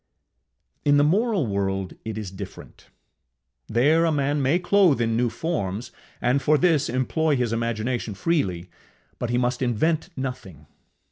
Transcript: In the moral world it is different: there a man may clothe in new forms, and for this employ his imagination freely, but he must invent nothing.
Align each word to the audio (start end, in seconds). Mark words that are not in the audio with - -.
In 0.83 0.97
the 0.97 1.03
moral 1.03 1.45
world 1.45 1.93
it 2.03 2.17
is 2.17 2.31
different: 2.31 2.87
there 3.67 4.03
a 4.03 4.11
man 4.11 4.41
may 4.41 4.57
clothe 4.57 4.99
in 4.99 5.15
new 5.15 5.29
forms, 5.29 5.91
and 6.19 6.41
for 6.41 6.57
this 6.57 6.89
employ 6.89 7.35
his 7.35 7.53
imagination 7.53 8.15
freely, 8.15 8.67
but 9.19 9.29
he 9.29 9.37
must 9.37 9.61
invent 9.61 10.09
nothing. 10.17 10.65